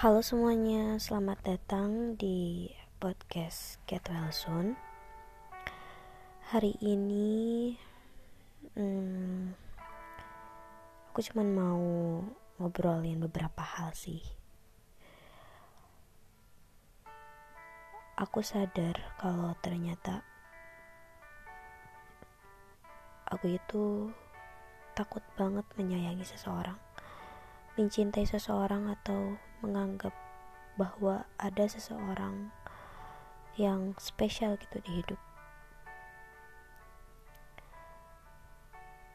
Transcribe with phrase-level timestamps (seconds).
[0.00, 4.72] Halo semuanya, selamat datang di podcast Get Well Soon.
[6.48, 7.76] Hari ini,
[8.80, 9.52] hmm,
[11.12, 11.84] aku cuma mau
[12.56, 14.24] ngobrolin beberapa hal sih.
[18.16, 20.24] Aku sadar kalau ternyata
[23.28, 24.08] aku itu
[24.96, 26.80] takut banget menyayangi seseorang,
[27.80, 30.12] mencintai seseorang atau menganggap
[30.76, 32.52] bahwa ada seseorang
[33.56, 35.16] yang spesial gitu di hidup.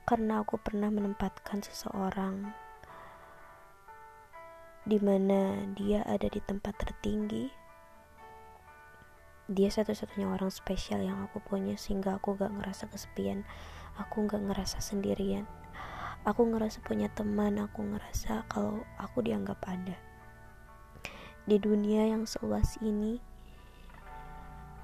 [0.10, 2.50] Karena aku pernah menempatkan seseorang
[4.86, 7.54] di mana dia ada di tempat tertinggi.
[9.46, 13.46] Dia satu-satunya orang spesial yang aku punya sehingga aku gak ngerasa kesepian.
[14.02, 15.46] Aku gak ngerasa sendirian.
[16.26, 19.94] Aku ngerasa punya teman, aku ngerasa kalau aku dianggap ada
[21.46, 23.22] di dunia yang seluas ini,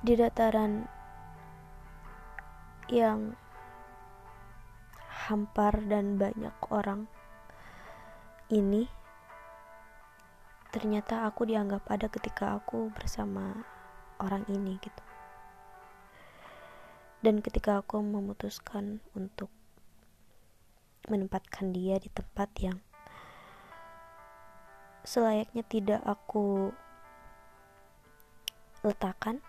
[0.06, 0.86] di dataran
[2.86, 3.34] yang
[5.10, 7.10] hampar dan banyak orang
[8.54, 8.86] ini,
[10.70, 13.66] ternyata aku dianggap ada ketika aku bersama
[14.22, 15.06] orang ini gitu.
[17.26, 19.50] Dan ketika aku memutuskan untuk
[21.12, 22.80] menempatkan dia di tempat yang
[25.04, 26.72] selayaknya tidak aku
[28.88, 29.44] letakkan.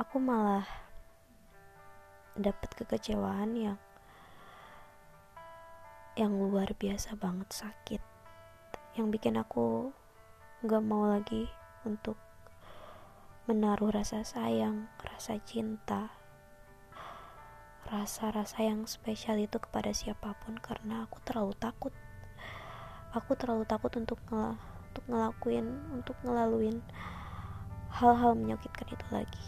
[0.00, 0.64] Aku malah
[2.40, 3.78] dapat kekecewaan yang
[6.16, 8.02] yang luar biasa banget sakit.
[8.96, 9.92] Yang bikin aku
[10.64, 11.46] gak mau lagi
[11.84, 12.16] untuk
[13.44, 16.19] menaruh rasa sayang, rasa cinta,
[17.90, 21.90] rasa-rasa yang spesial itu kepada siapa pun karena aku terlalu takut.
[23.10, 24.54] Aku terlalu takut untuk ngel
[24.90, 26.78] untuk ngelakuin untuk ngelaluin
[27.90, 29.46] hal-hal menyakitkan itu lagi.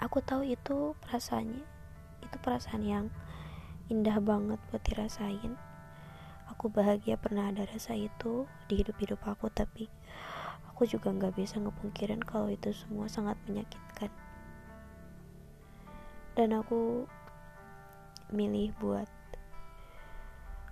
[0.00, 1.60] Aku tahu itu perasaannya
[2.24, 3.06] itu perasaan yang
[3.92, 5.60] indah banget buat dirasain.
[6.48, 9.92] Aku bahagia pernah ada rasa itu di hidup-hidup aku tapi
[10.72, 13.91] aku juga nggak bisa ngepungkirin kalau itu semua sangat menyakitkan
[16.32, 17.04] dan aku
[18.32, 19.10] milih buat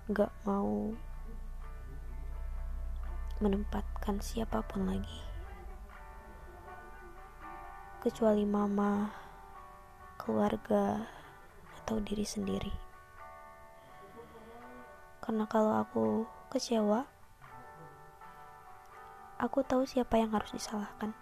[0.09, 0.91] gak mau
[3.41, 5.31] menempatkan siapa pun lagi
[8.01, 9.13] kecuali mama,
[10.17, 11.05] keluarga,
[11.77, 12.73] atau diri sendiri.
[15.21, 17.05] Karena kalau aku kecewa,
[19.37, 21.13] aku tahu siapa yang harus disalahkan.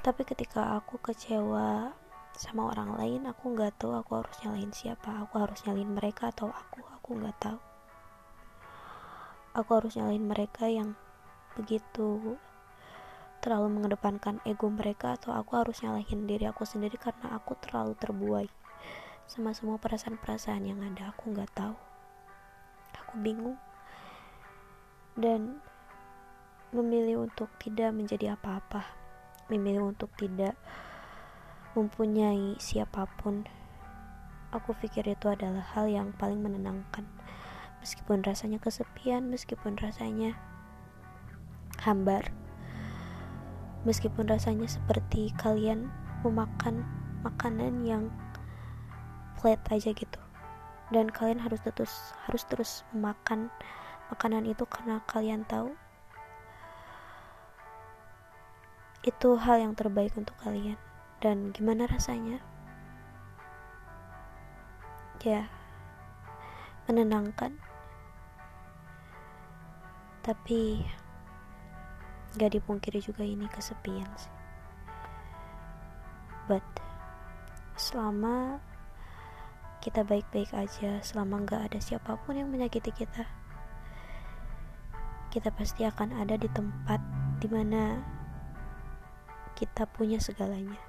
[0.00, 1.92] Tapi ketika aku kecewa
[2.32, 5.28] sama orang lain aku nggak tahu aku harus nyalain siapa.
[5.28, 6.80] Aku harus nyalain mereka atau aku?
[6.96, 7.60] Aku nggak tahu.
[9.60, 10.96] Aku harus nyalain mereka yang
[11.52, 12.40] begitu
[13.44, 18.48] terlalu mengedepankan ego mereka atau aku harus nyalahin diri aku sendiri karena aku terlalu terbuai
[19.28, 21.12] sama semua perasaan-perasaan yang ada.
[21.12, 21.76] Aku nggak tahu.
[23.04, 23.60] Aku bingung.
[25.12, 25.60] Dan
[26.72, 28.99] memilih untuk tidak menjadi apa-apa
[29.50, 30.54] memilih untuk tidak
[31.74, 33.46] mempunyai siapa pun.
[34.50, 37.06] Aku pikir itu adalah hal yang paling menenangkan.
[37.82, 40.34] Meskipun rasanya kesepian, meskipun rasanya
[41.82, 42.30] hambar.
[43.86, 45.90] Meskipun rasanya seperti kalian
[46.26, 46.82] memakan
[47.22, 48.10] makanan yang
[49.38, 50.20] flat aja gitu.
[50.90, 51.94] Dan kalian harus terus
[52.26, 53.48] harus terus memakan
[54.10, 55.70] makanan itu karena kalian tahu
[59.00, 60.76] itu hal yang terbaik untuk kalian.
[61.20, 62.40] Dan gimana rasanya?
[65.20, 65.48] Ya
[66.88, 67.56] menenangkan.
[70.20, 70.84] Tapi
[72.36, 74.32] gak dipungkiri juga ini kesepian sih.
[76.48, 76.64] But
[77.80, 78.60] selama
[79.80, 83.24] kita baik-baik aja selama gak ada siapa pun yang menyakiti kita
[85.32, 87.00] kita pasti akan ada di tempat
[87.40, 87.96] di mana
[89.60, 90.80] kita punya segalanya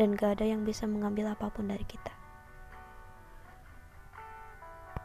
[0.00, 2.17] dan gak ada yang bisa mengambil apa pun dari kita.